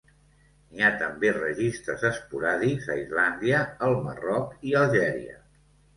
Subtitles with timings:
[0.75, 5.37] N'hi ha també registres esporàdics a Islàndia, el Marroc i Algèria.